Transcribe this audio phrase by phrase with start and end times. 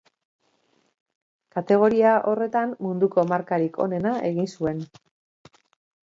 [1.55, 4.81] Kategoria horretan munduko markarik onena egin zuen.